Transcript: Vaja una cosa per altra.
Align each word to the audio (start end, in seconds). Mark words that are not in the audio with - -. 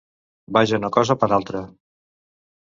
Vaja 0.57 0.79
una 0.81 0.91
cosa 0.97 1.17
per 1.25 1.31
altra. 1.39 1.63